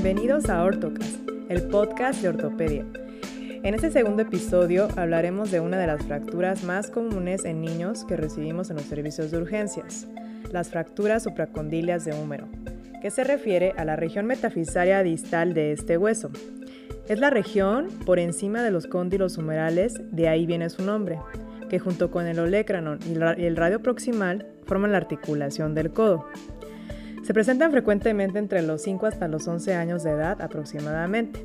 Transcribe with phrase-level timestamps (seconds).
[0.00, 2.86] Bienvenidos a Ortocast, el podcast de ortopedia.
[3.64, 8.16] En este segundo episodio hablaremos de una de las fracturas más comunes en niños que
[8.16, 10.06] recibimos en los servicios de urgencias,
[10.52, 12.46] las fracturas supracondilias de húmero,
[13.02, 16.30] que se refiere a la región metafisaria distal de este hueso.
[17.08, 21.18] Es la región por encima de los cóndilos humerales, de ahí viene su nombre,
[21.68, 26.24] que junto con el olecranon y el radio proximal forman la articulación del codo.
[27.28, 31.44] Se presentan frecuentemente entre los 5 hasta los 11 años de edad aproximadamente.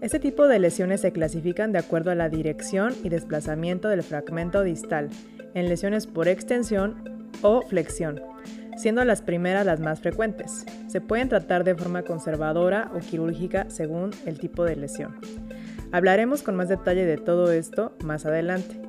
[0.00, 4.62] Este tipo de lesiones se clasifican de acuerdo a la dirección y desplazamiento del fragmento
[4.62, 5.10] distal,
[5.54, 8.22] en lesiones por extensión o flexión,
[8.76, 10.64] siendo las primeras las más frecuentes.
[10.86, 15.16] Se pueden tratar de forma conservadora o quirúrgica según el tipo de lesión.
[15.90, 18.80] Hablaremos con más detalle de todo esto más adelante.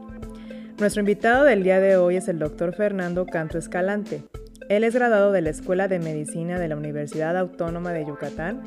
[0.78, 4.24] Nuestro invitado del día de hoy es el doctor Fernando Canto Escalante,
[4.70, 8.64] él es graduado de la Escuela de Medicina de la Universidad Autónoma de Yucatán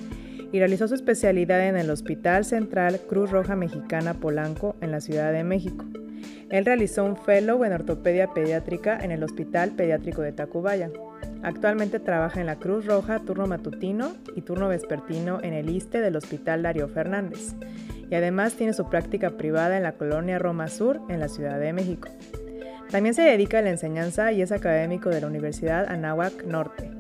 [0.53, 5.33] y realizó su especialidad en el Hospital Central Cruz Roja Mexicana Polanco en la Ciudad
[5.33, 5.85] de México.
[6.51, 10.91] Él realizó un fellow en ortopedia pediátrica en el Hospital Pediátrico de Tacubaya.
[11.43, 16.17] Actualmente trabaja en la Cruz Roja turno matutino y turno vespertino en el ISTE del
[16.17, 17.55] Hospital Darío Fernández.
[18.11, 21.73] Y además tiene su práctica privada en la colonia Roma Sur en la Ciudad de
[21.75, 22.09] México.
[22.91, 26.91] También se dedica a la enseñanza y es académico de la Universidad Anáhuac Norte.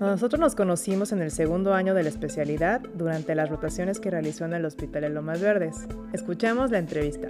[0.00, 4.46] Nosotros nos conocimos en el segundo año de la especialidad durante las rotaciones que realizó
[4.46, 5.86] en el Hospital de Lomas Verdes.
[6.12, 7.28] Escuchemos la entrevista.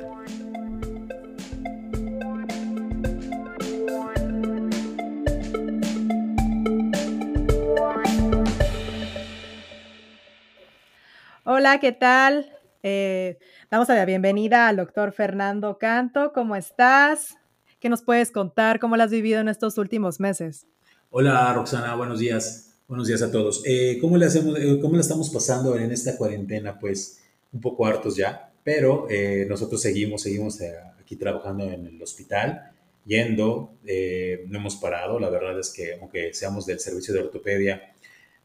[11.44, 12.50] Hola, ¿qué tal?
[12.82, 13.38] Eh,
[13.70, 16.32] damos la bienvenida al doctor Fernando Canto.
[16.32, 17.36] ¿Cómo estás?
[17.82, 18.78] ¿Qué nos puedes contar?
[18.78, 20.68] ¿Cómo lo has vivido en estos últimos meses?
[21.10, 22.76] Hola, Roxana, buenos días.
[22.86, 23.60] Buenos días a todos.
[23.66, 26.78] Eh, ¿cómo, le hacemos, eh, ¿Cómo le estamos pasando en esta cuarentena?
[26.78, 27.18] Pues
[27.52, 30.60] un poco hartos ya, pero eh, nosotros seguimos, seguimos
[31.00, 32.70] aquí trabajando en el hospital,
[33.04, 35.18] yendo, no hemos parado.
[35.18, 37.82] La verdad es que, aunque seamos del servicio de ortopedia,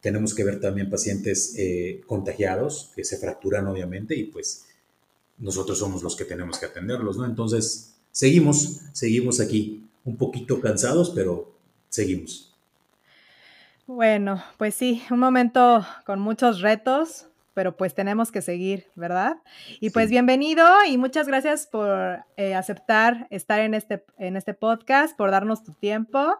[0.01, 1.55] tenemos que ver también pacientes
[2.07, 4.65] contagiados que se fracturan, obviamente, y pues
[5.37, 7.25] nosotros somos los que tenemos que atenderlos, ¿no?
[7.27, 11.51] Entonces, seguimos, seguimos aquí, un poquito cansados, pero
[11.89, 12.47] seguimos.
[13.87, 19.37] Bueno, pues sí, un momento con muchos retos, pero pues tenemos que seguir, ¿verdad?
[19.79, 25.15] Y pues bienvenido y muchas gracias por eh, aceptar estar en este, en este podcast,
[25.17, 26.35] por darnos tu tiempo.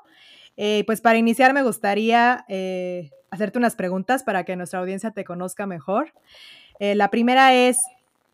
[0.57, 5.23] Eh, pues para iniciar me gustaría eh, hacerte unas preguntas para que nuestra audiencia te
[5.23, 6.13] conozca mejor.
[6.79, 7.79] la primera es,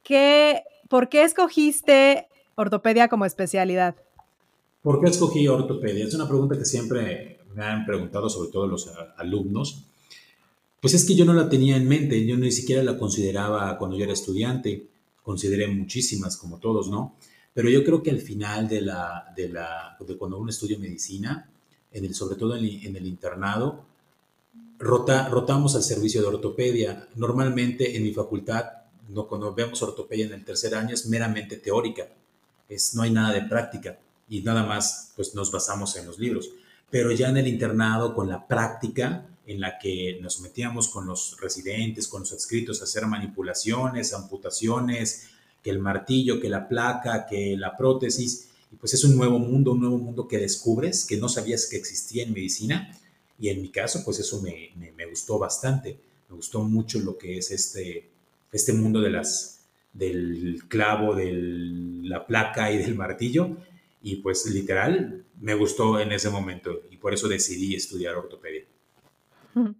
[0.03, 3.95] ¿qué, ¿por qué escogiste ortopedia como especialidad?
[4.81, 6.05] ¿Por qué escogí ortopedia?
[6.05, 9.85] Es una pregunta que siempre me han preguntado, sobre todo los alumnos.
[10.81, 13.95] Pues es que yo no la tenía en mente, yo ni siquiera la consideraba cuando
[13.95, 14.87] yo era estudiante,
[15.23, 17.15] consideré muchísimas como todos, ¿no?
[17.53, 21.49] Pero yo creo que al final de, la, de, la, de cuando uno estudia medicina,
[21.91, 23.85] en el, sobre todo en, en el internado,
[24.79, 27.07] rota, rotamos al servicio de ortopedia.
[27.15, 28.65] Normalmente en mi facultad,
[29.07, 32.09] no, cuando vemos ortopedia en el tercer año, es meramente teórica
[32.93, 36.49] no hay nada de práctica y nada más pues nos basamos en los libros.
[36.89, 41.37] Pero ya en el internado con la práctica en la que nos metíamos con los
[41.39, 45.27] residentes, con los adscritos a hacer manipulaciones, amputaciones,
[45.61, 49.71] que el martillo, que la placa, que la prótesis, y pues es un nuevo mundo,
[49.71, 52.97] un nuevo mundo que descubres, que no sabías que existía en medicina,
[53.39, 55.97] y en mi caso pues eso me, me gustó bastante,
[56.29, 58.09] me gustó mucho lo que es este,
[58.51, 59.62] este mundo de las
[59.93, 61.31] del clavo, de
[62.03, 63.57] la placa y del martillo.
[64.01, 68.63] Y pues literal me gustó en ese momento y por eso decidí estudiar ortopedia.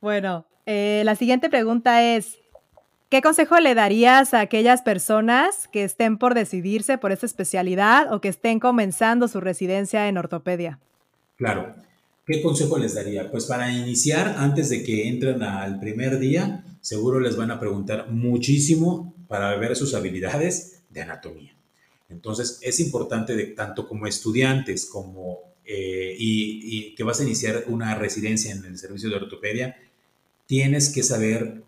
[0.00, 2.36] Bueno, eh, la siguiente pregunta es,
[3.08, 8.20] ¿qué consejo le darías a aquellas personas que estén por decidirse por esta especialidad o
[8.20, 10.78] que estén comenzando su residencia en ortopedia?
[11.36, 11.74] Claro,
[12.26, 13.30] ¿qué consejo les daría?
[13.30, 18.10] Pues para iniciar, antes de que entren al primer día, seguro les van a preguntar
[18.10, 21.52] muchísimo para ver sus habilidades de anatomía.
[22.08, 28.52] Entonces, es importante tanto como estudiantes como eh, y, que vas a iniciar una residencia
[28.52, 29.76] en el servicio de ortopedia,
[30.46, 31.64] tienes que saber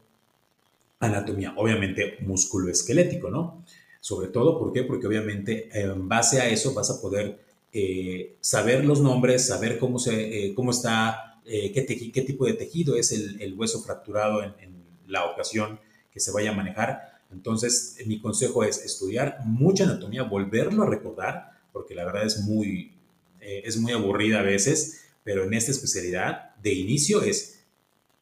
[1.01, 3.65] anatomía, obviamente músculo esquelético, ¿no?
[4.01, 4.85] Sobre todo, ¿por qué?
[4.85, 7.41] Porque obviamente en base a eso vas a poder
[7.73, 10.15] eh, saber los nombres, saber cómo, se,
[10.51, 15.25] eh, cómo está, qué, qué, tipo de tejido es el, hueso fracturado en, en la
[15.25, 15.81] ocasión
[16.13, 21.53] que se vaya a manejar entonces, mi consejo es estudiar mucha anatomía, volverlo a recordar,
[21.73, 22.93] porque la verdad es muy,
[23.41, 27.57] eh, es muy aburrida a veces, pero en esta especialidad de inicio es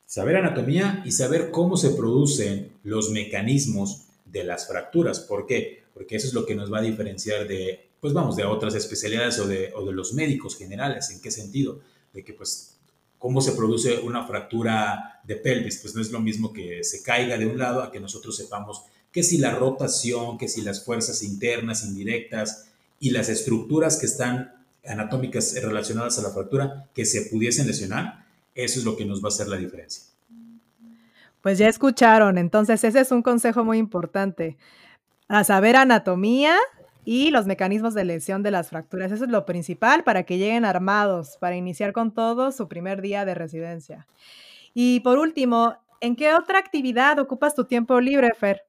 [0.06, 5.18] Saber anatomía y saber cómo se producen los mecanismos de las fracturas.
[5.18, 5.82] ¿Por qué?
[5.92, 9.38] Porque eso es lo que nos va a diferenciar de, pues vamos, de otras especialidades
[9.38, 11.10] o de, o de los médicos generales.
[11.10, 11.80] ¿En qué sentido?
[12.12, 12.76] De que pues
[13.18, 17.38] cómo se produce una fractura de pelvis, pues no es lo mismo que se caiga
[17.38, 18.84] de un lado a que nosotros sepamos
[19.14, 22.66] que si la rotación, que si las fuerzas internas, indirectas
[22.98, 24.52] y las estructuras que están
[24.84, 28.26] anatómicas relacionadas a la fractura que se pudiesen lesionar,
[28.56, 30.02] eso es lo que nos va a hacer la diferencia.
[31.42, 34.56] Pues ya escucharon, entonces ese es un consejo muy importante.
[35.28, 36.56] A saber anatomía
[37.04, 39.12] y los mecanismos de lesión de las fracturas.
[39.12, 43.24] Eso es lo principal para que lleguen armados, para iniciar con todo su primer día
[43.24, 44.08] de residencia.
[44.74, 48.62] Y por último, ¿en qué otra actividad ocupas tu tiempo libre, Fer?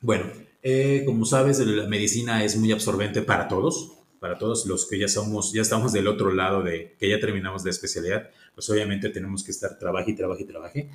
[0.00, 0.26] Bueno,
[0.62, 5.08] eh, como sabes, la medicina es muy absorbente para todos, para todos los que ya
[5.08, 9.44] somos, ya estamos del otro lado de que ya terminamos de especialidad, pues obviamente tenemos
[9.44, 10.90] que estar trabaje y trabaje y trabaje.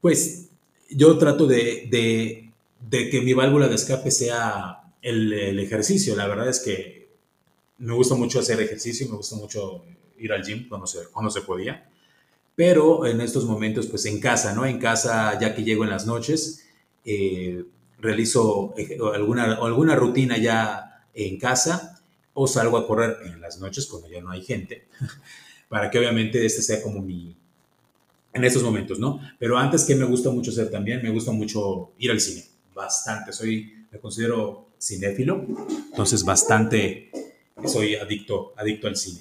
[0.00, 0.48] Pues
[0.90, 2.50] yo trato de,
[2.90, 6.16] que mi válvula de escape sea el, el, ejercicio.
[6.16, 7.08] La verdad es que
[7.78, 9.84] me gusta mucho hacer ejercicio, me gusta mucho
[10.18, 11.88] ir al gym cuando se, cuando se podía.
[12.54, 14.64] Pero en estos momentos, pues en casa, ¿no?
[14.64, 16.64] En casa, ya que llego en las noches,
[17.04, 17.64] eh,
[17.98, 18.74] realizo
[19.14, 22.00] alguna, alguna rutina ya en casa
[22.34, 24.86] o salgo a correr en las noches cuando ya no hay gente,
[25.68, 27.34] para que obviamente este sea como mi,
[28.34, 29.20] en estos momentos, ¿no?
[29.38, 31.02] Pero antes, que me gusta mucho hacer también?
[31.02, 32.44] Me gusta mucho ir al cine,
[32.74, 35.46] bastante, soy, me considero cinéfilo,
[35.90, 37.10] entonces bastante,
[37.64, 39.20] soy adicto, adicto al cine.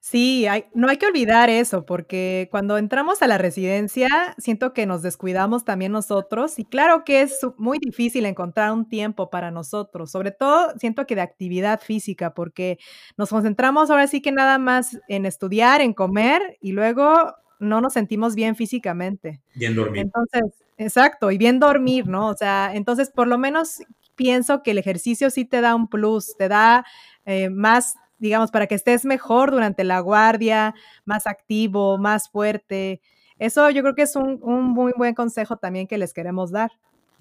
[0.00, 4.08] Sí, no hay que olvidar eso, porque cuando entramos a la residencia,
[4.38, 9.28] siento que nos descuidamos también nosotros y claro que es muy difícil encontrar un tiempo
[9.28, 12.78] para nosotros, sobre todo siento que de actividad física, porque
[13.16, 17.92] nos concentramos ahora sí que nada más en estudiar, en comer y luego no nos
[17.92, 19.40] sentimos bien físicamente.
[19.56, 20.02] Bien dormir.
[20.02, 22.28] Entonces, exacto, y bien dormir, ¿no?
[22.28, 23.80] O sea, entonces por lo menos
[24.14, 26.84] pienso que el ejercicio sí te da un plus, te da
[27.24, 30.74] eh, más digamos, para que estés mejor durante la guardia,
[31.04, 33.00] más activo, más fuerte.
[33.38, 36.72] Eso yo creo que es un, muy buen consejo también que les queremos dar.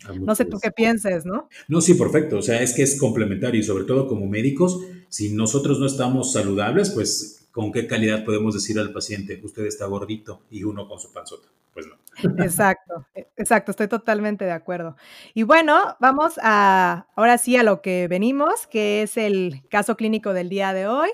[0.05, 1.49] Ah, no sé tú qué pienses, ¿no?
[1.67, 2.37] No, sí, perfecto.
[2.37, 4.79] O sea, es que es complementario y sobre todo como médicos,
[5.09, 9.85] si nosotros no estamos saludables, pues con qué calidad podemos decir al paciente, usted está
[9.85, 11.47] gordito y uno con su panzota.
[11.73, 11.95] Pues no.
[12.39, 14.95] Exacto, e, exacto, estoy totalmente de acuerdo.
[15.35, 20.33] Y bueno, vamos a ahora sí a lo que venimos, que es el caso clínico
[20.33, 21.09] del día de hoy.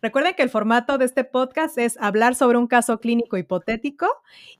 [0.00, 4.06] Recuerden que el formato de este podcast es hablar sobre un caso clínico hipotético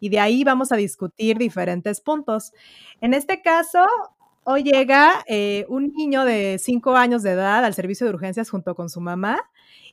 [0.01, 2.53] y de ahí vamos a discutir diferentes puntos.
[3.01, 3.87] En este caso,
[4.45, 8.75] hoy llega eh, un niño de 5 años de edad al servicio de urgencias junto
[8.75, 9.41] con su mamá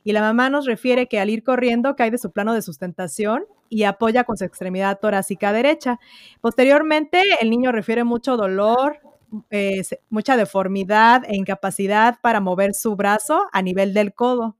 [0.04, 3.44] y la mamá nos refiere que al ir corriendo cae de su plano de sustentación
[3.68, 5.98] y apoya con su extremidad torácica derecha.
[6.40, 8.98] Posteriormente, el niño refiere mucho dolor,
[9.50, 14.56] eh, mucha deformidad e incapacidad para mover su brazo a nivel del codo.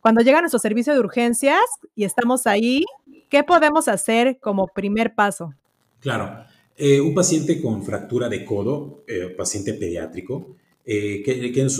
[0.00, 1.60] Cuando llega nuestro servicio de urgencias
[1.94, 2.84] y estamos ahí,
[3.28, 5.54] ¿qué podemos hacer como primer paso?
[6.00, 6.44] Claro,
[6.76, 10.56] eh, un paciente con fractura de codo, eh, paciente pediátrico,
[10.92, 11.22] eh,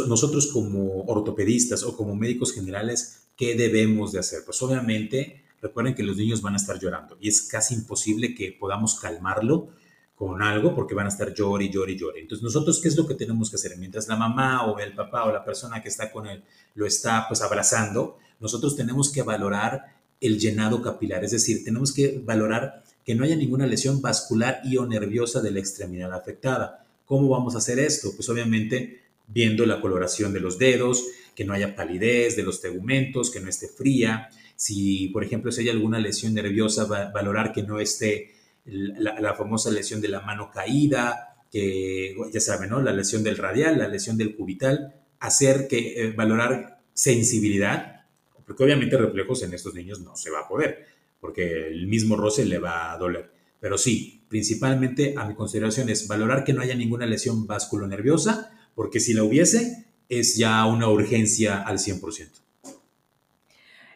[0.07, 4.45] nosotros como ortopedistas o como médicos generales, ¿qué debemos de hacer?
[4.45, 8.53] Pues obviamente, recuerden que los niños van a estar llorando y es casi imposible que
[8.53, 9.71] podamos calmarlo
[10.15, 12.21] con algo porque van a estar llori, y llori.
[12.21, 13.77] Entonces, nosotros, ¿qué es lo que tenemos que hacer?
[13.79, 16.45] Mientras la mamá o el papá o la persona que está con él
[16.77, 22.23] lo está pues abrazando, nosotros tenemos que valorar el llenado capilar, es decir, tenemos que
[22.25, 26.87] valorar que no haya ninguna lesión vascular y o nerviosa de la extremidad afectada.
[27.11, 28.13] ¿Cómo vamos a hacer esto?
[28.15, 33.33] Pues obviamente viendo la coloración de los dedos, que no haya palidez de los tegumentos,
[33.33, 34.29] que no esté fría.
[34.55, 40.01] Si, por ejemplo, si hay alguna lesión nerviosa, valorar que no esté la, famosa lesión
[40.01, 42.81] de la mano caída, que ya saben, ¿no?
[42.81, 48.05] La lesión del radial, la lesión del cubital, hacer que eh, valorar sensibilidad,
[48.47, 50.87] porque obviamente reflejos en estos niños no se va a poder,
[51.21, 53.40] porque el mismo roce le va a doler.
[53.61, 59.01] Pero sí, principalmente a mi consideración es valorar que no haya ninguna lesión vasculonerviosa, porque
[59.01, 62.41] si la hubiese, es ya una urgencia al 100%.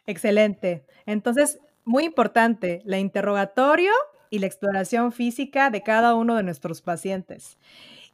[0.07, 0.85] Excelente.
[1.07, 3.93] Entonces, muy importante, la interrogatorio
[4.31, 7.59] y la exploración física de cada uno de nuestros pacientes.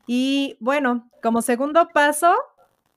[0.07, 2.35] Y bueno, como segundo paso,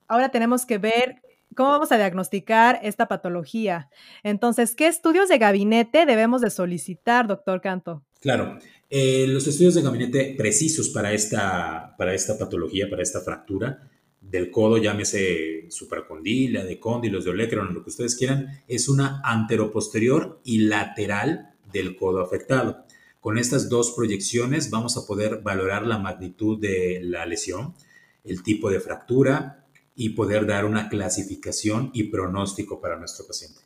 [0.07, 1.21] ahora tenemos que ver
[1.55, 3.89] cómo vamos a diagnosticar esta patología.
[4.23, 8.03] Entonces, ¿qué estudios de gabinete debemos de solicitar, doctor Canto?
[8.23, 8.57] Claro,
[8.89, 14.49] eh, los estudios de gabinete precisos para esta, para esta patología, para esta fractura del
[14.49, 20.59] codo, llámese supracondila, de cóndilos, de olecron, lo que ustedes quieran, es una anteroposterior y
[20.59, 22.85] lateral del codo afectado.
[23.19, 27.75] Con estas dos proyecciones vamos a poder valorar la magnitud de la lesión,
[28.23, 29.65] el tipo de fractura
[29.97, 33.62] y poder dar una clasificación y pronóstico para nuestro paciente.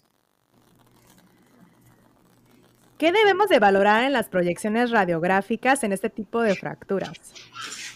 [2.98, 7.12] ¿Qué debemos de valorar en las proyecciones radiográficas en este tipo de fracturas?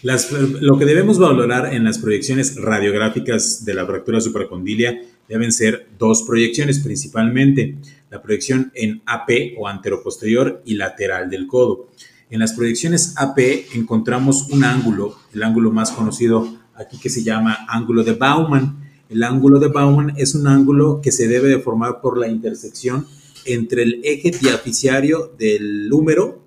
[0.02, 6.24] lo que debemos valorar en las proyecciones radiográficas de la fractura supracondilia deben ser dos
[6.24, 7.76] proyecciones principalmente,
[8.10, 11.88] la proyección en AP o anteroposterior y lateral del codo.
[12.30, 13.38] En las proyecciones AP
[13.74, 18.78] encontramos un ángulo, el ángulo más conocido aquí que se llama ángulo de Bauman.
[19.08, 23.06] El ángulo de Bauman es un ángulo que se debe de formar por la intersección
[23.44, 26.42] entre el eje diaficiario del húmero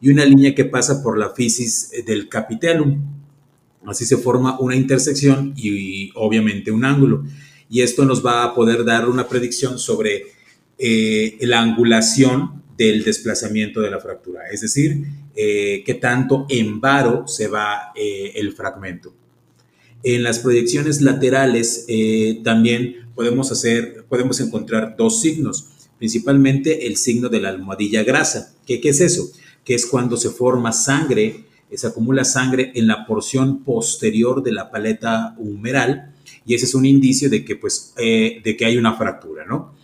[0.00, 3.00] y una línea que pasa por la fisis del capitellum.
[3.86, 7.24] Así se forma una intersección y, obviamente un ángulo.
[7.70, 10.24] Y esto nos va a poder dar una predicción sobre
[10.78, 15.04] eh, la angulación del desplazamiento de la fractura, es decir,
[15.36, 19.14] eh, qué tanto en varo se va eh, el fragmento.
[20.02, 21.86] En las proyecciones laterales
[22.42, 28.54] también podemos hacer, podemos encontrar dos signos, principalmente el signo de la almohadilla grasa.
[28.66, 29.30] ¿Qué, es eso?
[29.64, 34.70] que es cuando se forma sangre, se acumula sangre en la porción posterior de la
[34.70, 36.12] paleta humeral
[36.46, 39.74] y ese es un indicio de que, pues, eh, de que hay una fractura, ¿no?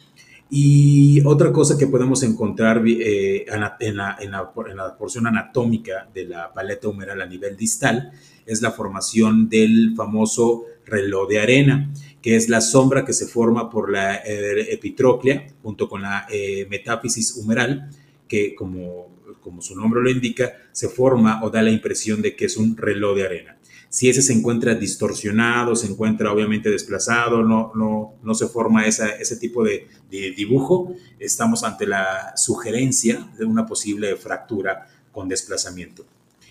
[0.53, 4.53] Y otra cosa que podemos encontrar eh, en, la,
[4.99, 8.11] porción anatómica de la paleta humeral a nivel distal
[8.45, 13.71] es la formación del famoso reloj de arena, que es la sombra que se forma
[13.71, 16.27] por la eh, epitroclea junto con la
[16.69, 17.91] metáfisis humeral,
[18.29, 19.11] que como
[19.41, 22.77] como su nombre lo indica, se forma o da la impresión de que es un
[22.77, 23.57] reloj de arena.
[23.89, 29.37] Si ese se encuentra distorsionado, se encuentra obviamente desplazado, no, no, no se forma ese
[29.37, 36.07] tipo de, dibujo, estamos ante la sugerencia de una posible fractura con desplazamiento.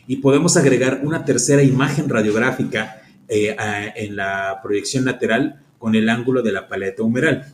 [0.05, 2.98] Y podemos agregar una tercera imagen radiográfica
[3.29, 3.55] eh,
[3.95, 7.53] en la proyección lateral con el ángulo de la paleta humeral.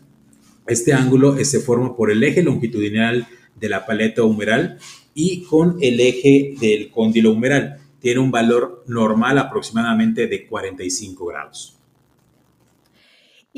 [0.67, 4.79] Este ángulo se forma por el eje longitudinal de la paleta humeral
[5.13, 7.77] y con el eje del cóndilo humeral.
[8.00, 11.75] Tiene un valor normal aproximadamente de 45 grados.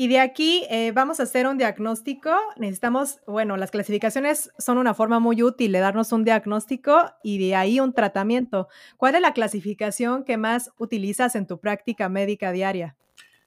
[0.00, 2.30] Y de aquí eh, vamos a hacer un diagnóstico.
[2.56, 7.56] Necesitamos, bueno, las clasificaciones son una forma muy útil de darnos un diagnóstico y de
[7.56, 8.68] ahí un tratamiento.
[8.96, 12.94] ¿Cuál es la clasificación que más utilizas en tu práctica médica diaria?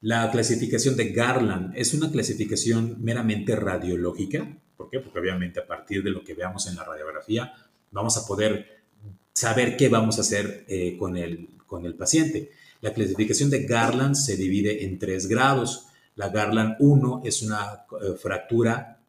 [0.01, 4.57] La clasificación de Garland es una clasificación meramente radiológica.
[4.75, 4.99] ¿Por qué?
[4.99, 7.53] Porque obviamente a partir de lo que veamos en la radiografía
[7.91, 8.83] vamos a poder
[9.31, 12.51] saber qué vamos a hacer eh, con, el, con el paciente.
[12.81, 15.87] La clasificación de Garland se divide en tres grados.
[16.15, 18.99] La Garland 1 es una eh, fractura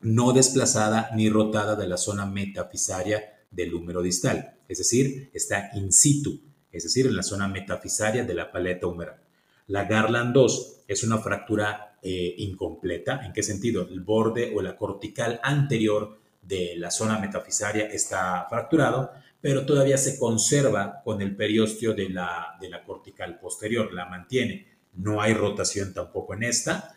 [0.00, 5.92] no desplazada ni rotada de la zona metafisaria del húmero distal, es decir, está in
[5.92, 6.40] situ,
[6.70, 9.16] es decir, en la zona metafisaria de la paleta humeral.
[9.66, 13.24] La Garland 2 es una fractura eh, incompleta.
[13.24, 13.82] ¿En qué sentido?
[13.82, 20.18] El borde o la cortical anterior de la zona metafisaria está fracturado, pero todavía se
[20.18, 24.67] conserva con el periósteo de la, de la cortical posterior, la mantiene.
[24.98, 26.96] No hay rotación tampoco en esta.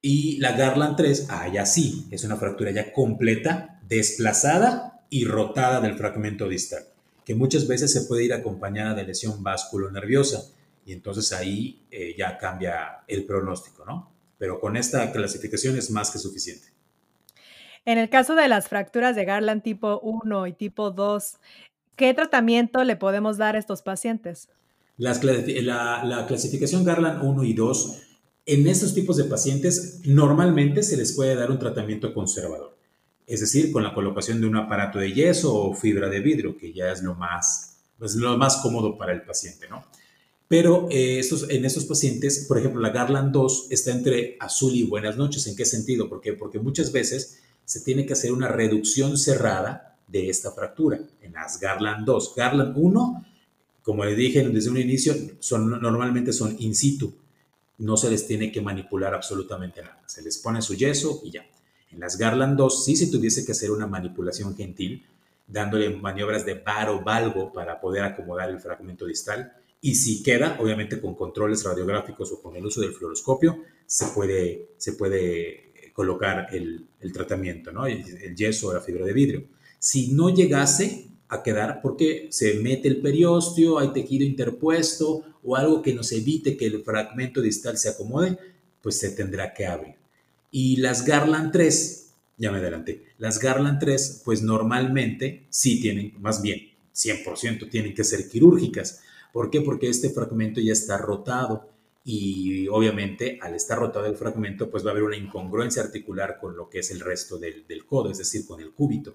[0.00, 5.80] Y la Garland 3, ah, ya sí, es una fractura ya completa, desplazada y rotada
[5.80, 6.84] del fragmento distal,
[7.24, 9.44] que muchas veces se puede ir acompañada de lesión
[9.92, 10.42] nerviosa
[10.84, 14.10] y entonces ahí eh, ya cambia el pronóstico, ¿no?
[14.38, 16.68] Pero con esta clasificación es más que suficiente.
[17.84, 21.38] En el caso de las fracturas de Garland tipo 1 y tipo 2,
[21.96, 24.48] ¿qué tratamiento le podemos dar a estos pacientes?
[24.96, 27.98] La, clasificación Garland 1 y 2,
[28.46, 32.76] en estos tipos de pacientes normalmente se les puede dar un tratamiento conservador,
[33.26, 36.72] es decir, con la colocación de un aparato de yeso o fibra de vidrio, que
[36.72, 39.84] ya es lo más, pues, lo más cómodo para el paciente, ¿no?
[40.52, 44.82] Pero eh, estos, en estos pacientes, por ejemplo, la Garland 2 está entre azul y
[44.82, 45.46] buenas noches.
[45.46, 46.10] ¿En qué sentido?
[46.10, 51.32] Porque, porque muchas veces se tiene que hacer una reducción cerrada de esta fractura en
[51.32, 52.34] las Garland 2.
[52.36, 53.24] Garland 1,
[53.82, 57.14] como le dije desde un inicio, son, normalmente son in situ.
[57.78, 60.02] No se les tiene que manipular absolutamente nada.
[60.06, 61.44] Se les pone su yeso y ya.
[61.90, 65.04] En las Garland 2 sí se tuviese que hacer una manipulación gentil,
[65.46, 69.52] dándole maniobras de bar o valgo para poder acomodar el fragmento distal.
[69.80, 74.70] Y si queda, obviamente con controles radiográficos o con el uso del fluoroscopio, se puede,
[74.78, 77.86] se puede colocar el, tratamiento, ¿no?
[77.86, 79.44] El, yeso o la fibra de vidrio.
[79.78, 85.80] Si no llegase a quedar porque se mete el periósteo, hay tejido interpuesto o algo
[85.80, 88.38] que nos evite que el fragmento distal se acomode,
[88.82, 89.94] pues se tendrá que abrir.
[90.50, 93.06] Y las Garland 3, ya me adelanté.
[93.16, 99.00] Las Garland 3, pues normalmente sí tienen, más bien, 100% tienen que ser quirúrgicas.
[99.32, 99.62] ¿Por qué?
[99.62, 101.70] Porque este fragmento ya está rotado
[102.04, 106.56] y obviamente al estar rotado el fragmento, pues va a haber una incongruencia articular con
[106.56, 109.14] lo que es el resto del, codo, es decir, con el cúbito.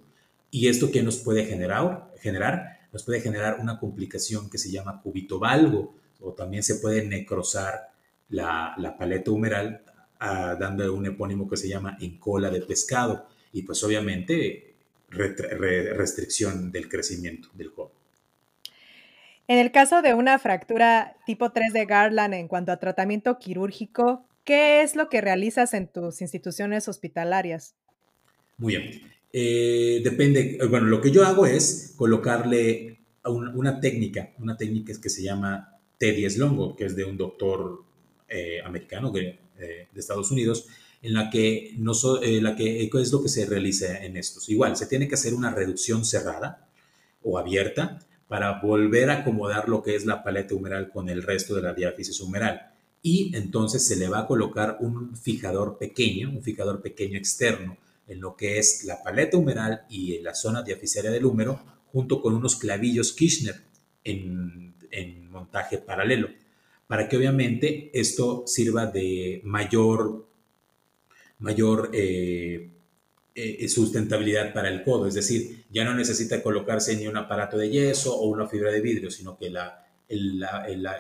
[0.52, 2.12] ¿Y esto qué nos puede generar?
[2.20, 2.80] generar?
[2.92, 7.92] Nos puede generar una complicación que se llama cúbito valgo o también se puede necrosar
[8.30, 9.84] la, la paleta humeral
[10.20, 14.74] dando un epónimo que se llama en cola de pescado y pues obviamente
[15.10, 17.92] restricción del crecimiento del codo.
[19.48, 24.26] En el caso de una fractura tipo 3 de Garland en cuanto a tratamiento quirúrgico,
[24.44, 27.76] ¿qué es lo que realizas en tus instituciones hospitalarias?
[28.58, 29.17] Muy bien.
[29.32, 35.22] Eh, depende, bueno, lo que yo hago es colocarle una técnica, una técnica que se
[35.22, 37.84] llama T10 Longo, que es de un doctor
[38.30, 40.68] eh, americano de, eh, de, Estados Unidos,
[41.02, 41.92] en la que, no
[42.22, 44.50] la que es lo que se realiza en estos.
[44.50, 46.70] Igual, se tiene que hacer una reducción cerrada
[47.22, 51.56] o abierta para volver a acomodar lo que es la paleta humeral con el resto
[51.56, 52.74] de la diáfisis humeral.
[53.02, 57.78] Y entonces se le va a colocar un fijador pequeño, un fijador pequeño externo,
[58.08, 61.62] en lo que es la paleta humeral y en la zona diafisaria del húmero,
[61.92, 63.56] junto con unos clavillos Kirchner
[64.04, 64.66] en,
[65.30, 66.30] montaje paralelo,
[66.88, 70.26] para que obviamente esto sirva de mayor,
[71.38, 72.72] mayor eh,
[73.36, 77.70] eh, sustentabilidad para el codo, es decir, ya no necesita colocarse ni un aparato de
[77.70, 80.44] yeso o una fibra de vidrio, sino que la, el,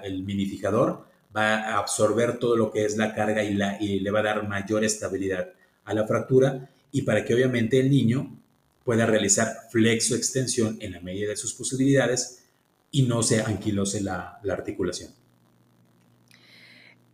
[0.03, 4.11] el, minifijador va a absorber todo lo que es la carga y, la, y le
[4.11, 5.51] va a dar mayor estabilidad
[5.85, 8.35] a la fractura y para que obviamente el niño
[8.83, 12.43] pueda realizar flexo extensión en la medida de sus posibilidades
[12.89, 15.11] y no se anquilose la, la articulación.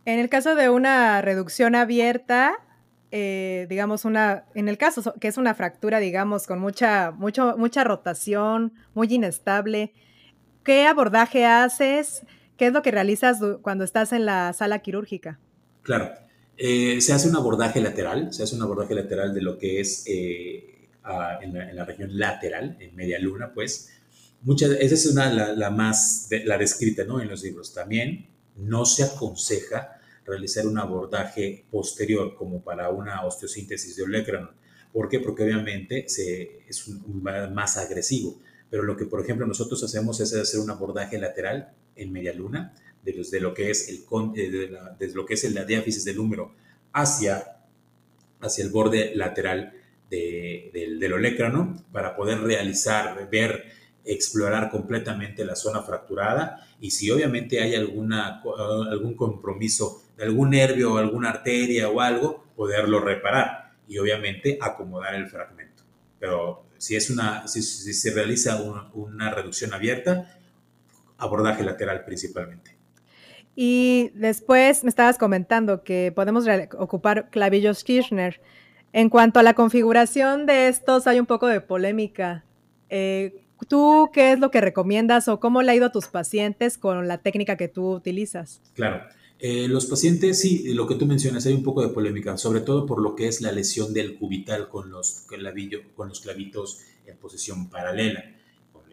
[0.06, 2.54] En el caso de una reducción abierta,
[3.10, 7.84] eh, digamos, una, en el caso que es una fractura, digamos, con mucha, mucho, mucha
[7.84, 9.92] rotación, muy inestable,
[10.62, 12.24] ¿qué abordaje haces?
[12.56, 15.38] ¿Qué es lo que realizas cuando estás en la sala quirúrgica?
[15.82, 16.10] Claro,
[16.56, 20.04] eh, se hace un abordaje lateral, se hace un abordaje lateral de lo que es
[20.06, 20.88] eh,
[21.42, 23.90] en, la, región lateral, en media luna, pues.
[24.42, 27.20] Muchas, esa es una, la, la más, la descrita ¿no?
[27.20, 27.72] en los libros.
[27.72, 34.50] También no se aconseja realizar un abordaje posterior como para una osteosíntesis de olecranon.
[34.92, 35.20] ¿Por qué?
[35.20, 36.88] Porque obviamente se, es
[37.52, 38.40] más agresivo.
[38.70, 42.74] Pero lo que, por ejemplo, nosotros hacemos es hacer un abordaje lateral en media luna,
[43.04, 44.04] de, lo que es el
[44.36, 46.54] eh, de, la, lo que es la diáfisis del húmero
[46.92, 47.58] hacia,
[48.40, 49.72] hacia el borde lateral
[50.10, 53.64] del, del olecrano para poder realizar, ver,
[54.04, 58.42] explorar completamente la zona fracturada y si obviamente hay alguna,
[58.90, 65.14] algún compromiso de algún nervio o alguna arteria o algo, poderlo reparar y obviamente acomodar
[65.14, 65.82] el fragmento.
[66.20, 68.62] Pero si, es una, si, se realiza
[68.92, 70.38] una, reducción abierta,
[71.18, 72.73] abordaje lateral principalmente.
[73.56, 76.44] Y después me estabas comentando que podemos
[76.78, 78.40] ocupar clavillos Kirchner.
[78.92, 82.44] En cuanto a la configuración de estos, hay un poco de polémica.
[82.90, 86.78] Eh, ¿Tú qué es lo que recomiendas o cómo le ha ido a tus pacientes
[86.78, 88.60] con la técnica que tú utilizas?
[88.74, 89.02] Claro.
[89.38, 92.86] Eh, los pacientes, sí, lo que tú mencionas, hay un poco de polémica, sobre todo
[92.86, 95.26] por lo que es la lesión del cubital con los,
[95.94, 98.24] con los clavitos en posición paralela.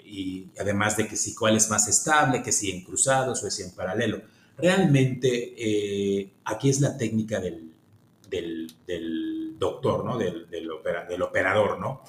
[0.04, 3.63] Y además de que si cuál es más estable, que si en cruzados o si
[3.63, 4.21] en paralelo.
[4.62, 7.71] Realmente eh, aquí es la técnica del,
[8.30, 10.17] del, doctor, ¿no?
[10.17, 12.04] Del, del, operador, ¿no?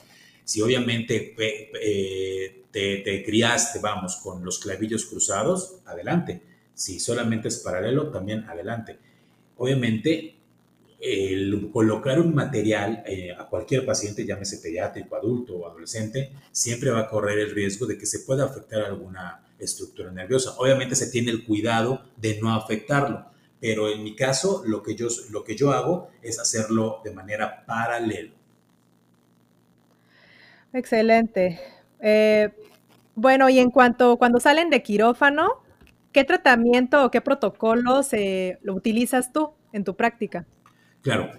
[0.44, 6.42] Si obviamente eh, te, te, criaste, vamos, con los clavillos cruzados, adelante.
[6.74, 8.98] Si solamente es paralelo, también adelante.
[9.56, 10.36] Obviamente,
[11.02, 17.00] el colocar un material eh, a cualquier paciente, llámese pediátrico, adulto o adolescente, siempre va
[17.00, 20.54] a correr el riesgo de que se pueda afectar alguna estructura nerviosa.
[20.58, 23.26] Obviamente se tiene el cuidado de no afectarlo,
[23.60, 27.64] pero en mi caso lo que yo, lo que yo hago es hacerlo de manera
[27.66, 28.32] paralela.
[30.72, 31.60] Excelente.
[32.00, 32.50] Eh,
[33.14, 35.62] bueno, y en cuanto cuando salen de quirófano,
[36.12, 38.10] ¿qué tratamiento o qué protocolos
[38.62, 40.46] lo utilizas tú en tu práctica?
[41.02, 41.30] Claro,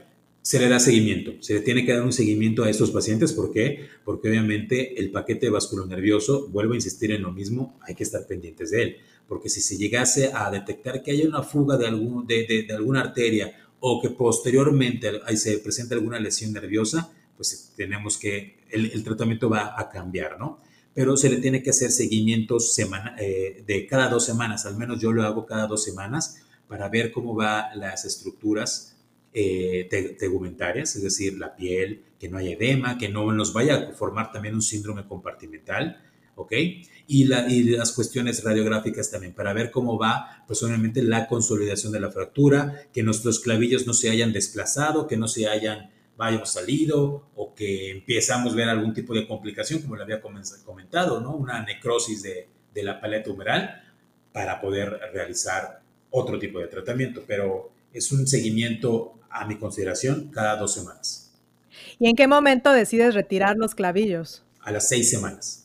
[0.44, 3.32] se le da seguimiento, se le tiene que dar un seguimiento a estos pacientes.
[3.32, 3.88] ¿Por qué?
[4.04, 8.72] Porque obviamente el paquete vasculonervioso, vuelvo a insistir en lo mismo, hay que estar pendientes
[8.72, 8.98] de él.
[9.26, 13.00] Porque si se llegase a detectar que hay una fuga de, algún, de, de alguna
[13.00, 19.80] arteria o que posteriormente se presenta alguna lesión nerviosa, pues tenemos que, el, tratamiento va
[19.80, 20.60] a cambiar, ¿no?
[20.94, 25.00] Pero se le tiene que hacer seguimientos semana, eh, de cada dos semanas, al menos
[25.00, 28.93] yo lo hago cada dos semanas, para ver cómo van las estructuras
[29.34, 29.88] eh,
[30.20, 34.32] tegumentarias, es decir, la piel, que no haya edema, que no nos vaya a formar
[34.32, 36.02] también un síndrome compartimental,
[36.36, 36.54] ¿ok?
[37.08, 42.12] Y, las cuestiones radiográficas también, para ver cómo va, pues obviamente la consolidación de la
[42.12, 47.56] fractura, que nuestros clavillos no se hayan desplazado, que no se hayan vayamos salido o
[47.56, 51.36] que empezamos a ver algún tipo de complicación, como le había comentado, ¿no?
[51.36, 53.82] Una necrosis de, de la paleta humeral
[54.32, 60.56] para poder realizar otro tipo de tratamiento, pero es un seguimiento a mi consideración cada
[60.56, 61.32] dos semanas.
[62.00, 64.44] ¿Y en qué momento decides retirar los clavillos?
[64.62, 65.64] A las seis semanas.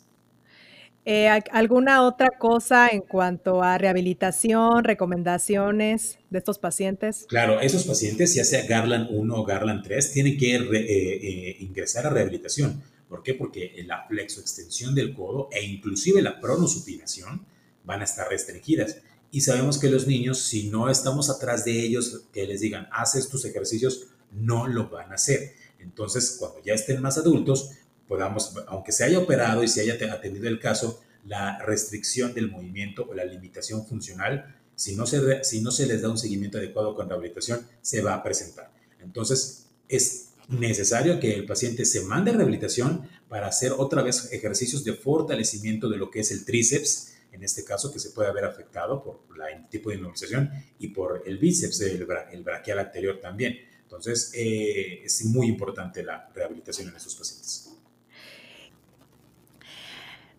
[1.11, 7.25] Eh, ¿Alguna otra cosa en cuanto a rehabilitación, recomendaciones de estos pacientes?
[7.31, 12.07] Claro, esos pacientes, ya sea Garland 1 o Garland 3, tienen que eh, eh, ingresar
[12.07, 12.83] a rehabilitación.
[13.09, 13.33] ¿Por qué?
[13.33, 17.47] Porque la flexoextensión del codo e inclusive la pronosupinación
[17.85, 18.99] van a estar restringidas.
[19.31, 23.15] Y sabemos que los niños, si no estamos atrás de ellos, que les digan, haz
[23.15, 25.55] estos ejercicios, no lo van a hacer.
[25.79, 27.71] Entonces, cuando ya estén más adultos,
[28.07, 33.07] podamos, aunque se haya operado y se haya atendido el caso, la restricción del movimiento
[33.09, 36.95] o la limitación funcional, si no se, si no se les da un seguimiento adecuado
[36.95, 38.73] con rehabilitación, se va a presentar.
[39.01, 44.85] Entonces, es necesario que el paciente se mande a rehabilitación para hacer otra vez ejercicios
[44.85, 48.45] de fortalecimiento de lo que es el tríceps, en este caso que se puede haber
[48.45, 53.59] afectado por el tipo de inmovilización y por el bíceps, el, el braquial anterior también.
[53.83, 57.69] Entonces, eh, es muy importante la rehabilitación en estos pacientes.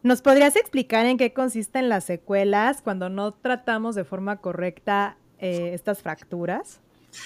[0.02, 5.72] ¿Nos podrías explicar en qué consisten las secuelas cuando no tratamos de forma correcta eh,
[5.74, 6.80] estas fracturas?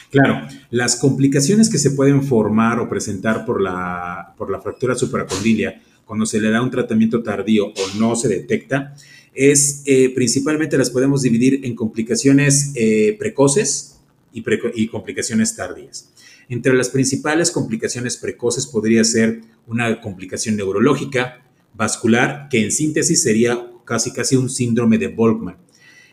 [0.10, 5.82] Claro, las complicaciones que se pueden formar o presentar por la, por la fractura supracondilia
[6.06, 8.96] cuando se le da un tratamiento tardío o no se detecta,
[9.34, 14.00] es eh, principalmente las podemos dividir en complicaciones eh, precoces
[14.32, 16.12] y, complicaciones tardías.
[16.50, 21.44] Entre las principales complicaciones precoces podría ser una complicación neurológica,
[21.74, 25.58] vascular, que en síntesis sería casi casi un síndrome de Volkmann,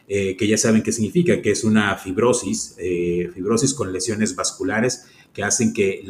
[0.09, 2.77] eh, que ya saben qué significa, que es una fibrosis,
[3.35, 6.05] fibrosis con lesiones vasculares que hacen que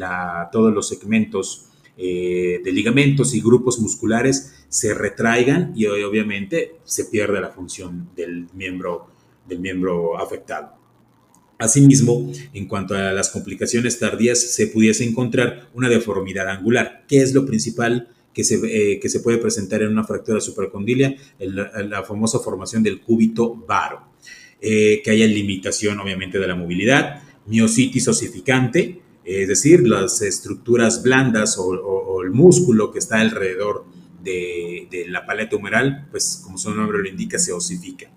[0.51, 7.41] todos los segmentos eh, de ligamentos y grupos musculares se retraigan y obviamente se pierde
[7.41, 9.07] la función del miembro,
[9.47, 10.73] del miembro afectado.
[11.57, 17.35] Asimismo, en cuanto a las complicaciones tardías, se pudiese encontrar una deformidad angular, que es
[17.35, 22.39] lo principal que se, eh, que se puede presentar en una fractura supracondilia, la famosa
[22.39, 24.07] formación del cúbito varo,
[24.59, 31.57] eh, que haya limitación obviamente de la movilidad, miocitis osificante, es decir, las estructuras blandas
[31.57, 33.85] o, el músculo que está alrededor
[34.23, 38.11] de, la paleta humeral, pues como su nombre lo indica, se osifica.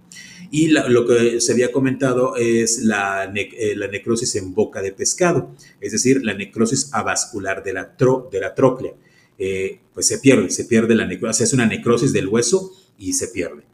[0.50, 5.50] Y lo que se había comentado es la, eh, la, necrosis en boca de pescado,
[5.80, 8.92] es decir, la necrosis avascular de la, tro, de la tróclea.
[9.38, 13.28] Eh, pues se pierde, se pierde la necrosis, hace una necrosis del hueso y se
[13.28, 13.64] pierde.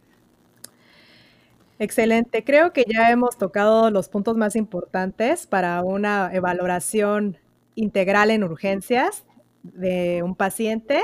[1.80, 7.38] Excelente, creo que ya hemos tocado los puntos más importantes para una evaluación
[7.74, 9.24] integral en urgencias
[9.62, 11.02] de un paciente.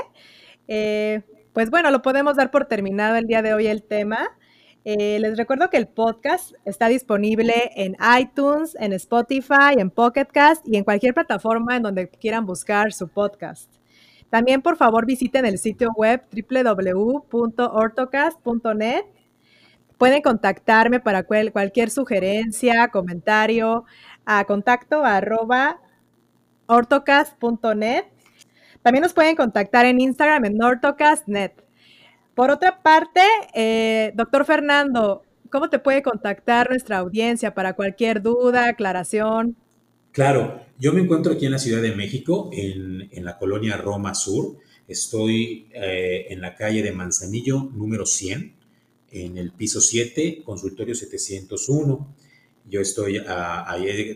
[0.67, 4.37] Eh, pues bueno, lo podemos dar por terminado el día de hoy el tema.
[4.85, 10.27] Eh, les recuerdo que el podcast está disponible en iTunes, en Spotify, en Pocket
[10.63, 13.73] y en cualquier plataforma en donde quieran buscar su podcast.
[14.29, 19.16] También, por favor, visiten el sitio web www.ortocast.net.
[19.97, 23.85] Pueden contactarme para cualquier sugerencia, comentario,
[24.25, 25.79] a contacto arroba
[26.67, 28.05] ortocast.net.
[28.83, 31.51] También nos pueden contactar en Instagram en ortocast.net.
[32.35, 33.21] Por otra parte,
[33.55, 39.55] eh, doctor Fernando, ¿cómo te puede contactar nuestra audiencia para cualquier duda, aclaración?
[40.11, 44.57] Claro, yo me encuentro aquí en la Ciudad de México, en, la colonia Roma Sur.
[44.87, 48.56] Estoy eh, en la calle de Manzanillo número 100,
[49.11, 52.15] en el piso 7, consultorio 701.
[52.69, 54.13] Yo estoy ahí,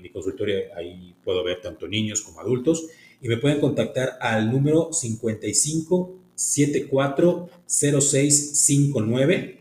[0.00, 2.88] mi consultorio, ahí puedo ver tanto niños como adultos.
[3.20, 9.60] Y me pueden contactar al número 55 74 0659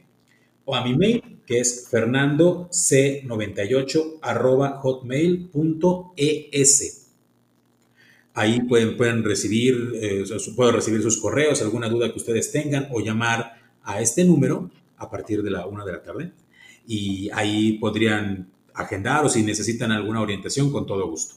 [0.66, 4.20] o a mi mail que es fernandoc98
[4.82, 7.04] hotmail.es.
[8.34, 13.00] Ahí pueden, pueden recibir, eh, puedo recibir sus correos, alguna duda que ustedes tengan o
[13.00, 13.57] llamar
[13.88, 16.34] a este número a partir de la una de la tarde.
[16.86, 21.36] Y ahí podrían agendar o si necesitan alguna orientación, con todo gusto.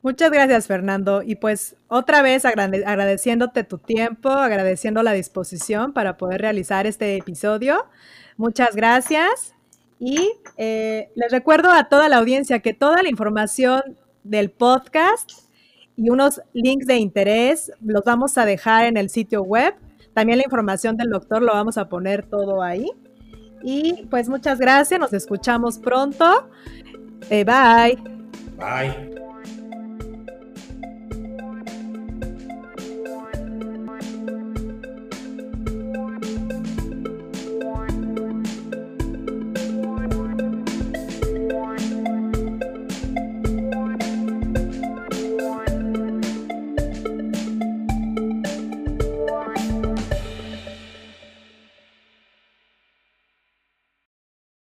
[0.00, 1.22] Muchas gracias, Fernando.
[1.22, 7.84] Y pues otra vez agradeciéndote tu tiempo, agradeciendo la disposición para poder realizar este episodio.
[8.36, 9.54] Muchas gracias
[9.98, 13.82] Y eh, les recuerdo a toda la audiencia que toda la información
[14.22, 15.32] del podcast
[15.96, 19.74] y unos links de interés los vamos a dejar en el sitio web.
[20.18, 22.90] También la información del doctor lo vamos a poner todo ahí.
[23.62, 26.50] Y pues muchas gracias, nos escuchamos pronto.
[27.30, 27.96] Eh, bye.
[28.56, 29.17] Bye.